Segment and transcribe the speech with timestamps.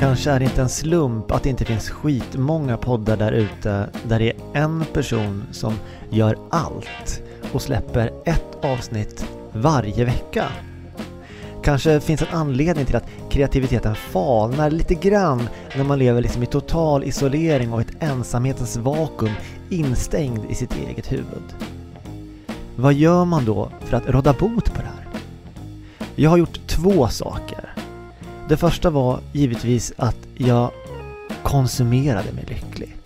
[0.00, 4.18] Kanske är det inte en slump att det inte finns skitmånga poddar där ute där
[4.18, 5.74] det är en person som
[6.10, 10.44] gör allt och släpper ett avsnitt varje vecka.
[11.62, 16.46] Kanske finns en anledning till att kreativiteten falnar lite grann när man lever liksom i
[16.46, 19.32] total isolering och ett ensamhetens vakuum
[19.70, 21.72] instängd i sitt eget huvud.
[22.82, 25.20] Vad gör man då för att råda bot på det här?
[26.14, 27.74] Jag har gjort två saker.
[28.48, 30.70] Det första var givetvis att jag
[31.42, 32.96] konsumerade mig lycklig.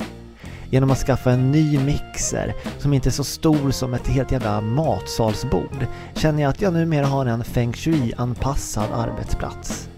[0.71, 4.61] Genom att skaffa en ny mixer som inte är så stor som ett helt jävla
[4.61, 9.89] matsalsbord känner jag att jag numera har en feng shui-anpassad arbetsplats.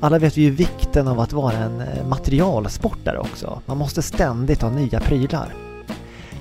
[0.00, 3.62] Alla vet ju vikten av att vara en eh, materialsportare också.
[3.66, 5.63] Man måste ständigt ha nya prylar.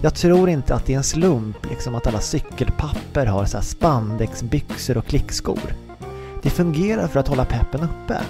[0.03, 4.97] Jag tror inte att det är en slump liksom att alla cykelpapper har så spandexbyxor
[4.97, 5.75] och klickskor.
[6.41, 8.21] Det fungerar för att hålla peppen uppe.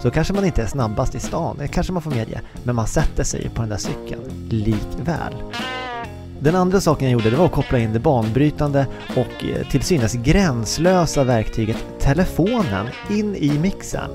[0.00, 2.86] Så kanske man inte är snabbast i stan, det kanske man får medge, men man
[2.86, 5.34] sätter sig på den där cykeln likväl.
[6.40, 8.86] Den andra saken jag gjorde det var att koppla in det banbrytande
[9.16, 14.10] och eh, till synes gränslösa verktyget telefonen in i mixern.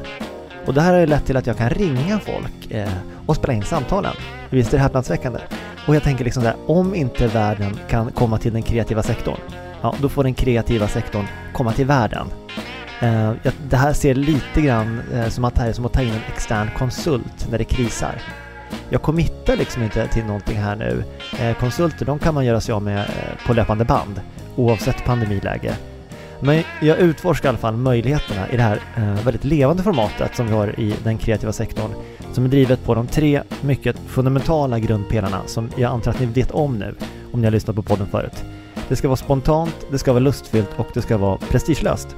[0.66, 2.90] Och det här har ju lett till att jag kan ringa folk eh,
[3.26, 4.14] och spela in samtalen.
[4.50, 5.40] Visst är det häpnadsväckande?
[5.88, 9.40] Och jag tänker liksom där, om inte världen kan komma till den kreativa sektorn,
[9.82, 12.28] ja då får den kreativa sektorn komma till världen.
[13.02, 13.32] Eh,
[13.70, 16.10] det här ser lite grann eh, som att det här är som att ta in
[16.14, 18.22] en extern konsult när det krisar.
[18.90, 21.04] Jag committar liksom inte till någonting här nu.
[21.40, 24.22] Eh, konsulter, de kan man göra sig av med eh, på löpande band
[24.56, 25.76] oavsett pandemiläge.
[26.46, 30.48] Men jag utforskar i alla fall möjligheterna i det här eh, väldigt levande formatet som
[30.48, 31.92] vi har i den kreativa sektorn
[32.34, 36.52] som är drivet på de tre mycket fundamentala grundpelarna som jag antar att ni vet
[36.52, 36.96] om nu
[37.32, 38.44] om ni har lyssnat på podden förut.
[38.88, 42.16] Det ska vara spontant, det ska vara lustfyllt och det ska vara prestigelöst.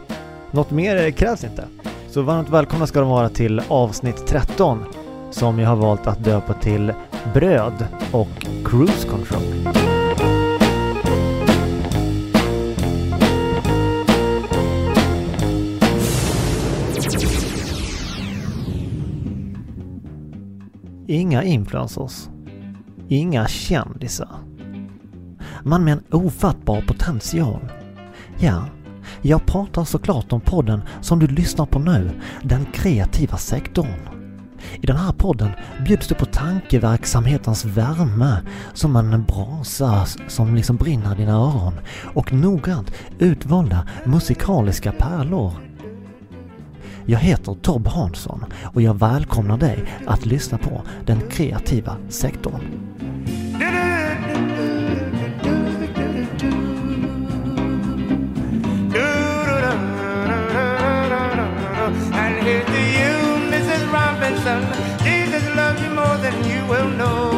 [0.52, 1.64] Något mer krävs inte.
[2.10, 4.84] Så varmt välkomna ska de vara till avsnitt 13
[5.32, 6.94] som jag har valt att döpa till
[7.34, 9.47] Bröd och Cruise Control.
[21.10, 22.30] Inga influencers.
[23.08, 24.30] Inga kändisar.
[25.64, 27.72] Man med en ofattbar potential.
[28.40, 28.66] Ja,
[29.22, 32.12] jag pratar såklart om podden som du lyssnar på nu,
[32.44, 34.10] den kreativa sektorn.
[34.82, 35.50] I den här podden
[35.86, 38.42] bjuds du på tankeverksamhetens värme
[38.74, 41.74] som en brasa som liksom brinner i dina öron
[42.14, 45.67] och noggrant utvalda musikaliska pärlor.
[47.10, 52.62] Jag heter Tob Hansson och jag välkomnar dig att lyssna på den kreativa sektorn.
[65.06, 67.38] Jesus loves you more than you will know.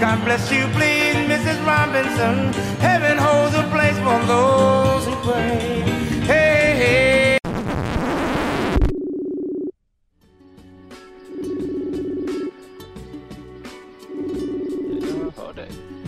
[0.00, 1.58] God bless you, please, Mrs.
[1.66, 2.52] Robinson.
[2.80, 5.93] Heaven holds a place for those who pray.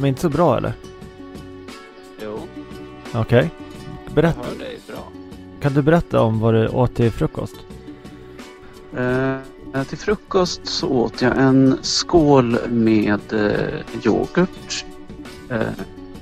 [0.07, 0.73] Men inte så bra eller?
[2.23, 2.39] Jo.
[3.15, 3.21] Okej.
[3.21, 3.49] Okay.
[4.15, 4.39] Berätta.
[4.43, 5.13] Jag hör dig bra.
[5.61, 7.57] Kan du berätta om vad du åt till frukost?
[8.97, 14.85] Eh, till frukost så åt jag en skål med eh, yoghurt
[15.51, 15.61] eh,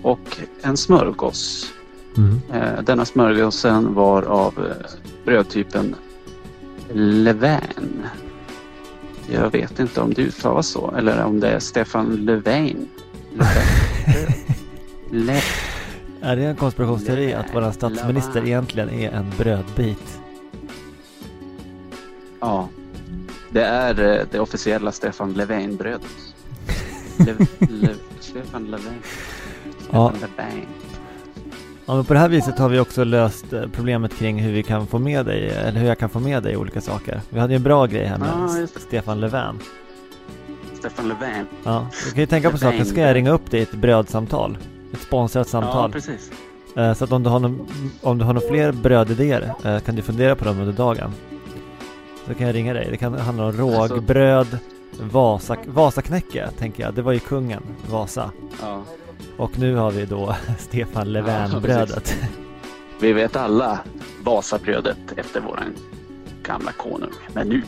[0.03, 1.73] och en smörgås.
[2.17, 2.41] Mm.
[2.53, 4.87] Eh, denna smörgåsen var av eh,
[5.25, 5.95] brödtypen
[6.93, 8.03] Levain.
[9.31, 12.89] Jag vet inte om det uttalas så eller om det är Stefan Löfven.
[16.21, 20.21] Är det en konspirationsteori att vår statsminister egentligen är en brödbit?
[22.41, 22.69] Ja.
[23.51, 26.07] Det är eh, det officiella Stefan Löfven-brödet.
[28.21, 28.95] Stefan Löfven.
[29.91, 30.13] Ja.
[31.87, 34.63] Ja, men på det här viset har vi också löst eh, problemet kring hur vi
[34.63, 37.21] kan få med dig, eller hur jag kan få med dig olika saker.
[37.31, 39.59] Vi hade ju en bra grej här med ah, Stefan Löfven.
[40.85, 41.47] Stefan Löfven.
[41.65, 42.87] Ja, du kan ju tänka på saken.
[42.87, 44.59] Ska jag ringa upp dig i ett brödsamtal?
[44.93, 45.91] Ett sponsrat samtal.
[45.91, 46.31] Ja, precis.
[46.77, 47.67] Eh, så att om du har, no
[48.03, 51.13] om du har några fler brödidéer kan du fundera på dem under dagen.
[52.27, 52.89] Så kan jag ringa dig.
[52.91, 54.59] Det kan handla om rågbröd,
[55.01, 56.95] Vasa, Vasaknäcke tänker jag.
[56.95, 58.31] Det var ju kungen, Vasa.
[58.61, 58.83] Ja.
[59.37, 62.17] Och nu har vi då Stefan Löfven-brödet.
[62.21, 62.27] Ja,
[63.01, 63.81] vi vet alla
[64.25, 65.75] Vasabrödet efter våran
[66.43, 67.13] gamla konung.
[67.33, 67.63] Men nu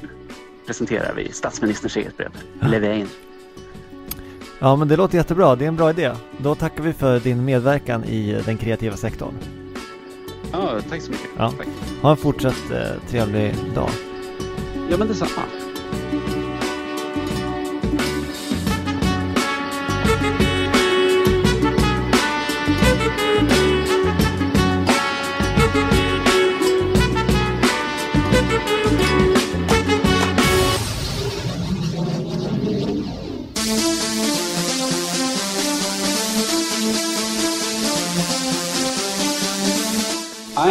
[0.66, 2.68] presenterar vi statsministerns eget bröd, ja.
[2.68, 3.08] Löfven.
[4.58, 5.56] Ja, men det låter jättebra.
[5.56, 6.12] Det är en bra idé.
[6.38, 9.34] Då tackar vi för din medverkan i den kreativa sektorn.
[10.52, 11.30] Ja, tack så mycket.
[11.36, 11.52] Ja.
[11.58, 11.68] Tack.
[12.02, 13.90] Ha en fortsatt eh, trevlig dag.
[14.90, 15.42] Ja, men detsamma.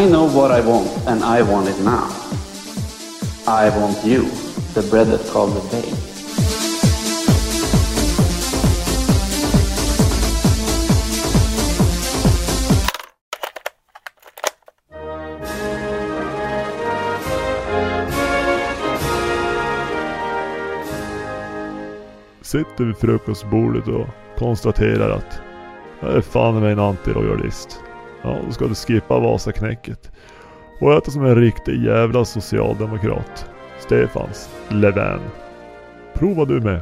[0.05, 2.07] I know what I want, and I want it now.
[3.47, 4.29] I want you,
[4.75, 5.93] the bread that called the day.
[22.41, 25.39] Sitter vid frukostbordet och konstaterar att
[25.99, 27.84] jag är fan med en antirojalist.
[28.25, 30.11] Ja, då ska du skippa Vasaknäcket.
[30.81, 33.49] Och äta som en riktig jävla socialdemokrat.
[33.79, 35.19] Stefans Löfven.
[36.13, 36.81] Prova du med.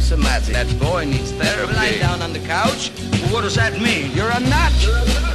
[0.00, 0.54] Psychosomatic.
[0.54, 1.74] That boy needs therapy.
[1.74, 2.92] Lie down on the couch.
[3.12, 4.12] Well, what does that mean?
[4.12, 4.72] You're a nut.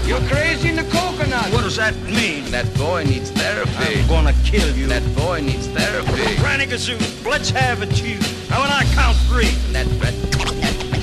[0.06, 1.52] You're crazy in the coconut.
[1.54, 2.46] What does that mean?
[2.52, 4.02] That boy needs therapy.
[4.02, 4.88] I'm gonna kill you.
[4.88, 6.36] That boy needs therapy.
[6.38, 8.20] Granny Gazoo, let's have it you.
[8.50, 9.52] Now when I count three.
[9.74, 10.16] That that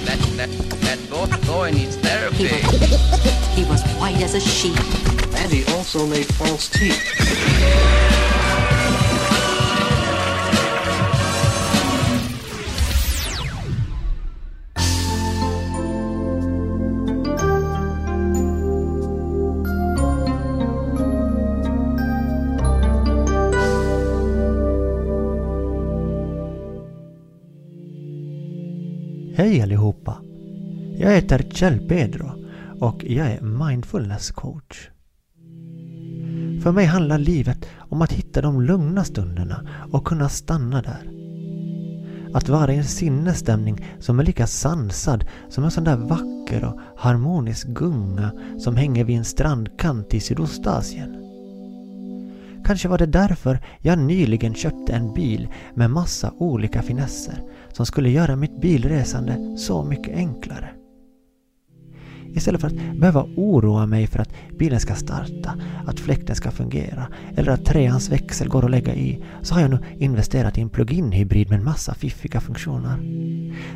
[0.07, 2.49] that that that boy boy needs therapy.
[3.55, 4.79] He was white as a sheet.
[5.37, 8.20] And he also made false teeth.
[29.41, 30.17] Hej allihopa!
[30.99, 32.31] Jag heter Kjell Pedro
[32.81, 34.89] och jag är mindfulness coach.
[36.63, 41.11] För mig handlar livet om att hitta de lugna stunderna och kunna stanna där.
[42.35, 46.81] Att vara i en sinnesstämning som är lika sansad som en sån där vacker och
[46.97, 51.17] harmonisk gunga som hänger vid en strandkant i Sydostasien.
[52.65, 57.43] Kanske var det därför jag nyligen köpte en bil med massa olika finesser
[57.81, 60.71] som skulle göra mitt bilresande så mycket enklare.
[62.35, 65.55] Istället för att behöva oroa mig för att bilen ska starta,
[65.87, 67.07] att fläkten ska fungera
[67.37, 70.69] eller att treans växel går att lägga i så har jag nu investerat i en
[70.69, 72.97] plug-in hybrid med en massa fiffiga funktioner.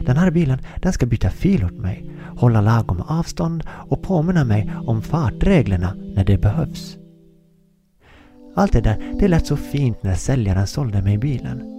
[0.07, 4.73] Den här bilen den ska byta fil åt mig, hålla lagom avstånd och påminna mig
[4.87, 6.97] om fartreglerna när det behövs.
[8.57, 11.75] Allt det där, det lät så fint när säljaren sålde mig bilen.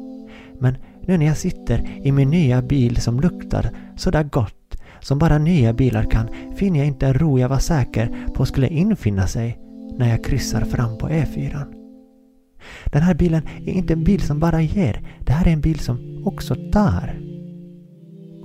[0.59, 4.55] Men nu när jag sitter i min nya bil som luktar sådär gott
[4.99, 8.67] som bara nya bilar kan finner jag inte en ro jag var säker på skulle
[8.67, 9.59] infinna sig
[9.97, 11.65] när jag kryssar fram på E4.
[12.85, 15.79] Den här bilen är inte en bil som bara ger, det här är en bil
[15.79, 17.19] som också tar.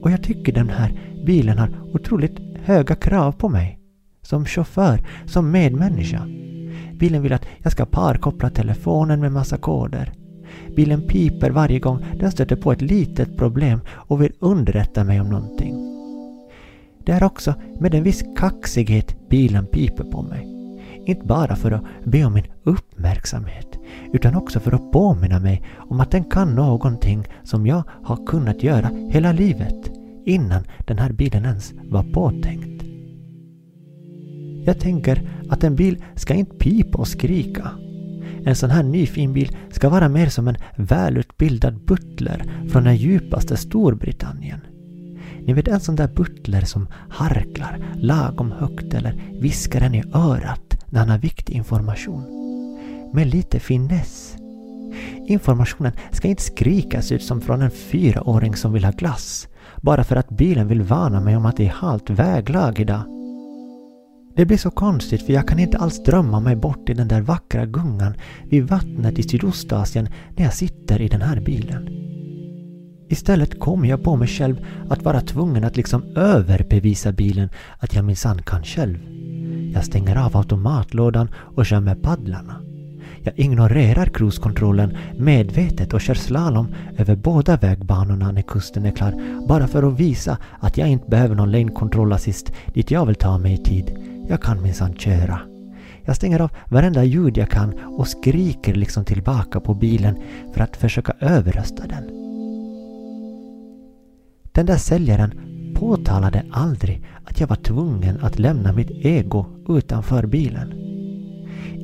[0.00, 3.78] Och jag tycker den här bilen har otroligt höga krav på mig.
[4.22, 6.26] Som chaufför, som medmänniska.
[6.94, 10.12] Bilen vill att jag ska parkoppla telefonen med massa koder.
[10.76, 15.28] Bilen piper varje gång den stöter på ett litet problem och vill underrätta mig om
[15.28, 15.90] någonting.
[17.04, 20.46] Det är också med en viss kaxighet bilen piper på mig.
[21.06, 23.78] Inte bara för att be om min uppmärksamhet,
[24.12, 28.62] utan också för att påminna mig om att den kan någonting som jag har kunnat
[28.62, 29.90] göra hela livet,
[30.24, 32.84] innan den här bilen ens var påtänkt.
[34.64, 37.70] Jag tänker att en bil ska inte pipa och skrika.
[38.44, 42.96] En sån här ny fin bil ska vara mer som en välutbildad butler från den
[42.96, 44.60] djupaste Storbritannien.
[45.46, 50.84] Ni vet en sån där butler som harklar lagom högt eller viskar en i örat
[50.86, 52.24] när han har viktig information.
[53.14, 54.36] Med lite finess.
[55.26, 59.48] Informationen ska inte skrikas ut som från en fyraåring som vill ha glass.
[59.76, 63.19] Bara för att bilen vill varna mig om att det är halt väglag idag.
[64.40, 67.20] Det blir så konstigt för jag kan inte alls drömma mig bort i den där
[67.20, 71.88] vackra gungan vid vattnet i Sydostasien när jag sitter i den här bilen.
[73.08, 74.56] Istället kommer jag på mig själv
[74.90, 78.98] att vara tvungen att liksom överbevisa bilen att jag minsann kan själv.
[79.74, 82.60] Jag stänger av automatlådan och kör med paddlarna.
[83.22, 89.66] Jag ignorerar cruisekontrollen medvetet och kör slalom över båda vägbanorna när kusten är klar bara
[89.66, 93.38] för att visa att jag inte behöver någon lane control assist dit jag vill ta
[93.38, 94.09] mig i tid.
[94.30, 95.40] Jag kan minsann köra.
[96.04, 100.18] Jag stänger av varenda ljud jag kan och skriker liksom tillbaka på bilen
[100.54, 102.04] för att försöka överrösta den.
[104.52, 105.40] Den där säljaren
[105.74, 110.72] påtalade aldrig att jag var tvungen att lämna mitt ego utanför bilen.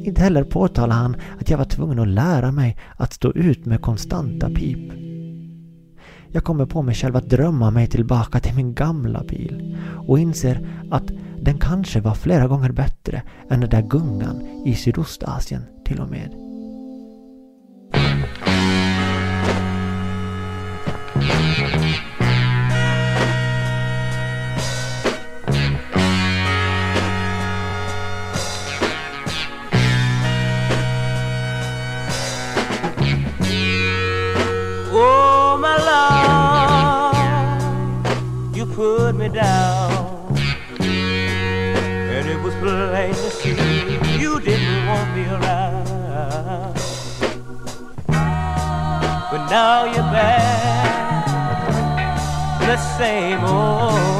[0.05, 3.81] Inte heller påtalade han att jag var tvungen att lära mig att stå ut med
[3.81, 4.93] konstanta pip.
[6.29, 9.77] Jag kommer på mig själv att drömma mig tillbaka till min gamla bil
[10.07, 11.11] och inser att
[11.47, 16.46] den kanske var flera gånger bättre än den där gungan i Sydostasien till och med.
[49.57, 51.25] Now you're back,
[52.61, 54.16] the same old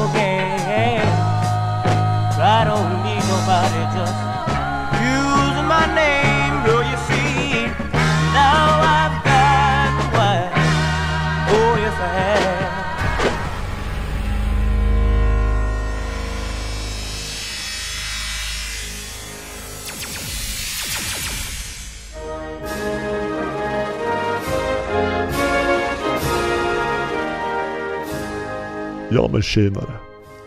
[29.17, 29.93] Ja men tjenare.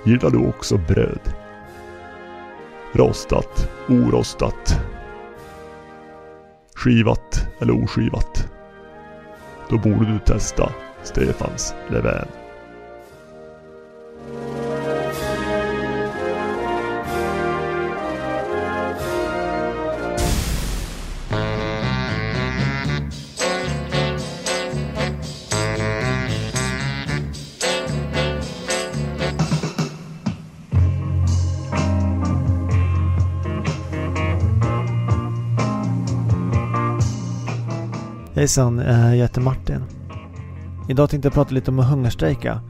[0.04, 1.34] Gillar du också bröd?
[2.92, 4.80] Rostat, orostat.
[6.76, 8.52] Skivat eller oskivat.
[9.70, 10.72] Då borde du testa
[11.04, 12.39] Stefans Löfven.
[38.40, 39.84] Hejsan, eh, jag heter Martin.
[40.90, 42.62] Idag tänkte jag prata lite om att hungerstrejka.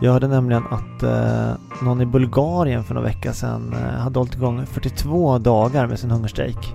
[0.00, 1.52] Jag hörde nämligen att eh,
[1.82, 6.10] någon i Bulgarien för några veckor sedan eh, hade hållit igång 42 dagar med sin
[6.10, 6.74] hungerstrejk.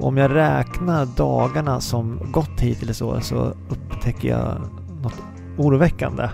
[0.00, 4.60] Och om jag räknar dagarna som gått hittills i år så upptäcker jag
[5.02, 5.22] något
[5.58, 6.28] oroväckande.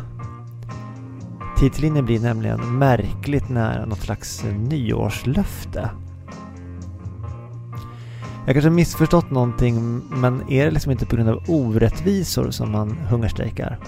[1.58, 5.90] Tidslinjen blir nämligen märkligt nära något slags nyårslöfte.
[8.48, 12.90] Jag kanske missförstått någonting men är det liksom inte på grund av orättvisor som man
[12.90, 13.78] hungerstrejkar?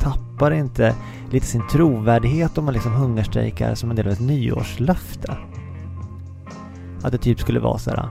[0.00, 0.94] Tappar det inte
[1.30, 5.36] lite sin trovärdighet om man liksom hungerstrejkar som en del av ett nyårslöfte?
[7.02, 8.08] Att det typ skulle vara såhär...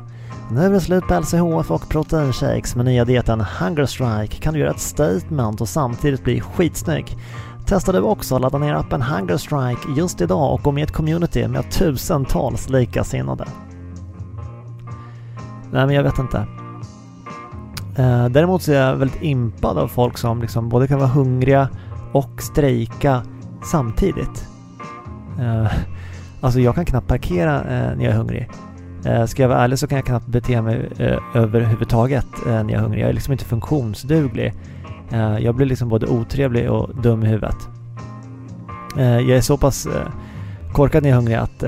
[0.51, 4.59] Nu är det slut på LCHF och proteinshakes med nya dieten Hunger Strike kan du
[4.59, 7.17] göra ett statement och samtidigt bli skitsnygg.
[7.65, 10.83] Testa du också att ladda ner appen Hunger Strike just idag och gå med i
[10.83, 13.45] ett community med tusentals likasinnade.
[15.71, 16.37] Nej men jag vet inte.
[17.95, 21.69] Eh, däremot så är jag väldigt impad av folk som liksom både kan vara hungriga
[22.11, 23.23] och strejka
[23.63, 24.47] samtidigt.
[25.39, 25.71] Eh,
[26.41, 28.49] alltså jag kan knappt parkera eh, när jag är hungrig.
[29.05, 32.69] Eh, ska jag vara ärlig så kan jag knappt bete mig eh, överhuvudtaget eh, när
[32.69, 33.01] jag är hungrig.
[33.01, 34.53] Jag är liksom inte funktionsduglig.
[35.11, 37.57] Eh, jag blir liksom både otrevlig och dum i huvudet.
[38.95, 39.87] Jag är så pass
[40.73, 41.63] korkad när jag är hungrig att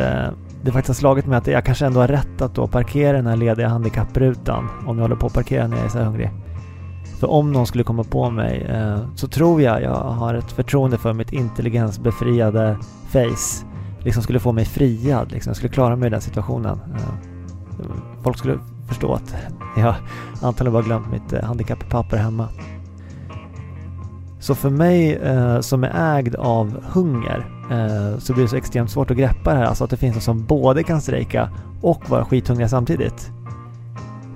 [0.64, 3.28] det faktiskt har slagit mig att jag kanske ändå har rätt att då parkera den
[3.28, 6.32] här lediga handikapprutan om jag håller på att parkera när jag är så här hungrig.
[7.20, 10.98] För om någon skulle komma på mig eh, så tror jag jag har ett förtroende
[10.98, 12.78] för mitt intelligensbefriade
[13.10, 13.66] face.
[14.00, 15.50] Liksom skulle få mig friad, liksom.
[15.50, 16.80] Jag skulle klara mig i den situationen.
[16.96, 17.86] Eh,
[18.24, 19.36] folk skulle förstå att
[19.78, 19.96] jag
[20.42, 22.48] antagligen bara glömt mitt eh, handikapppapper hemma.
[24.40, 28.92] Så för mig eh, som är ägd av hunger eh, så blir det så extremt
[28.92, 29.66] svårt att greppa det här.
[29.66, 31.50] Alltså att det finns någon som både kan strejka
[31.82, 33.32] och vara skithungriga samtidigt.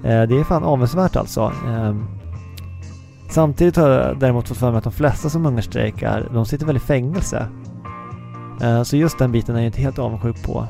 [0.04, 1.52] Eh, det är fan avundsvärt alltså.
[1.68, 1.96] Eh,
[3.30, 6.78] samtidigt har jag däremot fått för mig att de flesta som hungerstrejkar, de sitter väl
[6.78, 7.48] i fängelse.
[8.62, 10.68] Eh, så just den biten är jag inte helt avundsjuk på.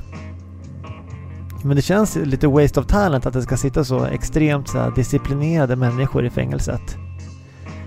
[1.63, 4.91] Men det känns lite waste of talent att det ska sitta så extremt så här,
[4.95, 6.97] disciplinerade människor i fängelset.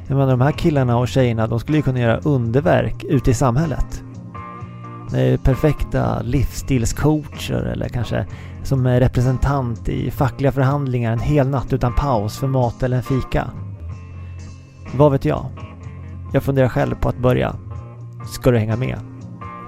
[0.07, 3.35] Jag menar de här killarna och tjejerna, de skulle ju kunna göra underverk ute i
[3.35, 4.03] samhället.
[5.15, 8.27] Eh, perfekta livsstilscoacher eller kanske
[8.63, 13.51] som representant i fackliga förhandlingar en hel natt utan paus för mat eller en fika.
[14.97, 15.47] Vad vet jag?
[16.33, 17.57] Jag funderar själv på att börja.
[18.27, 18.99] Ska du hänga med?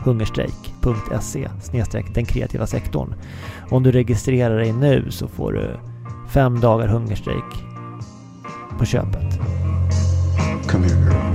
[0.05, 1.49] hungerstrejk.se
[2.15, 3.15] den kreativa sektorn.
[3.71, 5.77] Om du registrerar dig nu så får du
[6.29, 7.65] fem dagar hungerstrejk
[8.79, 9.41] på köpet.
[10.67, 11.30] Come here girl.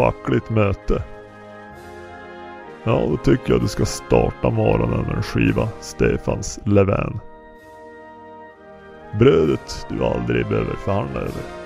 [0.00, 1.02] Fackligt möte?
[2.84, 7.20] Ja, då tycker jag du ska starta morgonen med en skiva Stefans Löfven.
[9.18, 11.59] Brödet du aldrig behöver förhandla över.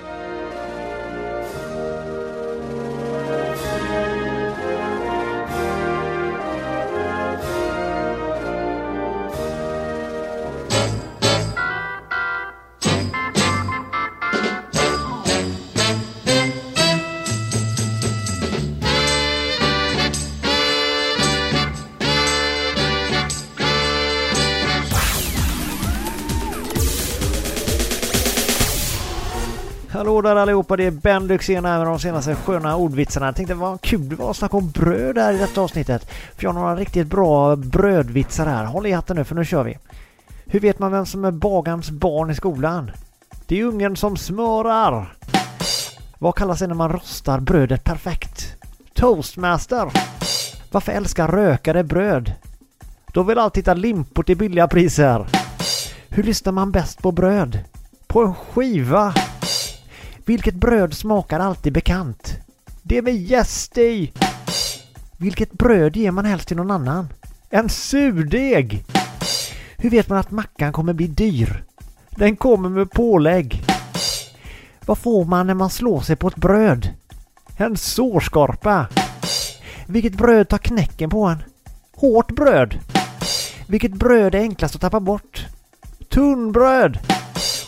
[30.15, 33.27] Hallå där allihopa, det är Ben Lyxzén här med de senaste sköna ordvitsarna.
[33.27, 36.11] Jag tänkte vad kul det var att snacka om bröd här i detta avsnittet.
[36.11, 38.65] För jag har några riktigt bra brödvitsar här.
[38.65, 39.79] Håll i hatten nu för nu kör vi.
[40.47, 42.91] Hur vet man vem som är bagarns barn i skolan?
[43.47, 45.17] Det är ungen som smörar.
[46.19, 48.57] Vad kallas det när man rostar brödet perfekt?
[48.95, 49.93] Toastmaster.
[50.71, 52.33] Varför älskar rökare bröd?
[53.13, 55.27] De vill alltid hitta limpor till billiga priser.
[56.09, 57.59] Hur lyssnar man bäst på bröd?
[58.07, 59.15] På en skiva.
[60.27, 62.39] Vilket bröd smakar alltid bekant?
[62.83, 64.13] Det med jäst i!
[65.17, 67.09] Vilket bröd ger man helst till någon annan?
[67.51, 68.85] En surdeg!
[69.77, 71.65] Hur vet man att mackan kommer bli dyr?
[72.11, 73.65] Den kommer med pålägg.
[74.87, 76.89] Vad får man när man slår sig på ett bröd?
[77.57, 78.87] En sårskorpa.
[79.87, 81.43] Vilket bröd tar knäcken på en?
[81.97, 82.79] Hårt bröd.
[83.67, 85.47] Vilket bröd är enklast att tappa bort?
[86.09, 87.14] Tunnbröd.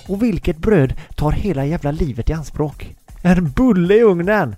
[0.08, 2.94] Och vilket bröd tar hela jävla livet i anspråk?
[3.22, 4.56] En bulle i ugnen!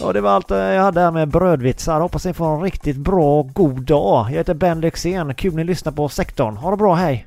[0.00, 2.00] Ja, det var allt eh, jag hade här med brödvitsar.
[2.00, 4.26] Hoppas ni får en riktigt bra och god dag.
[4.30, 5.34] Jag heter Ben Lyxzén.
[5.34, 6.56] Kul ni lyssnar på sektorn.
[6.56, 7.26] Ha det bra, hej!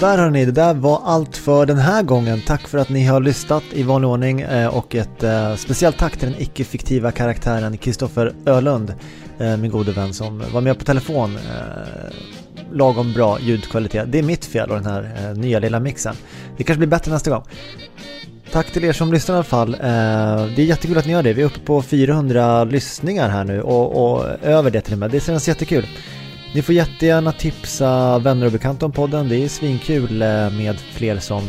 [0.00, 2.40] Där hörni, det där var allt för den här gången.
[2.46, 6.16] Tack för att ni har lyssnat i vanlig ordning eh, och ett eh, speciellt tack
[6.16, 8.94] till den icke-fiktiva karaktären Kristoffer Ölund,
[9.38, 11.38] eh, min gode vän som var med på telefon.
[12.72, 14.12] Lagom bra ljudkvalitet.
[14.12, 16.14] Det är mitt fel och den här nya lilla mixen.
[16.56, 17.42] Det kanske blir bättre nästa gång.
[18.52, 19.76] Tack till er som lyssnar i alla fall.
[19.80, 21.32] Det är jättekul att ni gör det.
[21.32, 25.10] Vi är uppe på 400 lyssningar här nu och, och över det till och med.
[25.10, 25.86] Det känns jättekul.
[26.54, 29.28] Ni får jättegärna tipsa vänner och bekanta om podden.
[29.28, 31.42] Det är svinkul eh, med fler som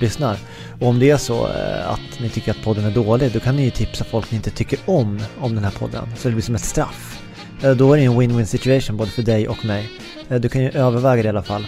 [0.00, 0.38] lyssnar.
[0.80, 3.56] Och om det är så eh, att ni tycker att podden är dålig, då kan
[3.56, 6.08] ni ju tipsa folk ni inte tycker om, om den här podden.
[6.16, 7.22] Så det blir som ett straff.
[7.62, 9.90] Eh, då är det en win-win situation både för dig och mig.
[10.28, 11.66] Du kan ju överväga det i alla fall.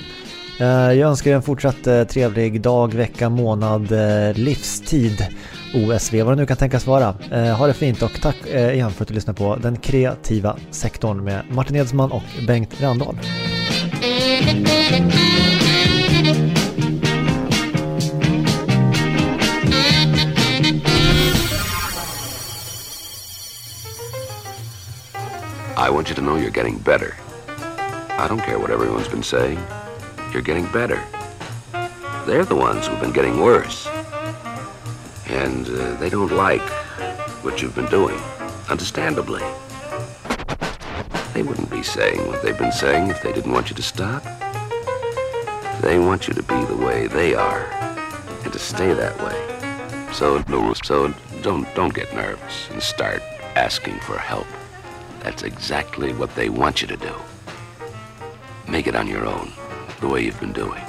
[0.59, 3.93] Jag önskar er en fortsatt trevlig dag, vecka, månad,
[4.35, 5.27] livstid.
[5.75, 7.15] OSV, vad det nu kan tänkas vara.
[7.31, 10.57] Eh, ha det fint och tack eh, igen för att du lyssnar på Den kreativa
[10.71, 13.17] sektorn med Martin Edsman och Bengt Randahl.
[25.77, 27.17] I want you to know you're getting better.
[28.19, 29.59] I don't care what everyone's been saying.
[30.33, 31.01] You're getting better.
[32.27, 33.92] They're the ones who've been getting worse.
[35.33, 36.61] And uh, they don't like
[37.43, 38.19] what you've been doing,
[38.69, 39.43] understandably.
[41.33, 44.23] They wouldn't be saying what they've been saying if they didn't want you to stop.
[45.81, 47.65] They want you to be the way they are
[48.45, 50.13] and to stay that way.
[50.13, 50.45] So,
[50.85, 53.23] so don't don't get nervous and start
[53.57, 54.47] asking for help.
[55.21, 57.15] That's exactly what they want you to do.
[58.69, 59.51] Make it on your own,
[60.01, 60.83] the way you've been doing.